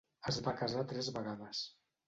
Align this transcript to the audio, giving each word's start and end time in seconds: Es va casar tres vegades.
Es 0.31 0.39
va 0.47 0.53
casar 0.61 0.87
tres 0.93 1.13
vegades. 1.21 1.63